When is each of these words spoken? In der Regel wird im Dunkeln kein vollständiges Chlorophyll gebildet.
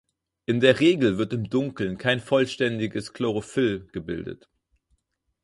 In 0.47 0.61
der 0.61 0.79
Regel 0.79 1.19
wird 1.19 1.31
im 1.31 1.43
Dunkeln 1.47 1.99
kein 1.99 2.19
vollständiges 2.19 3.13
Chlorophyll 3.13 3.85
gebildet. 3.93 4.49